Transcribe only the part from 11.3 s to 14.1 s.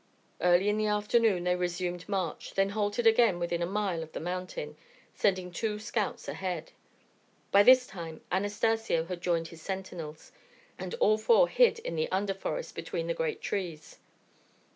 hid in the underforest between the great trees.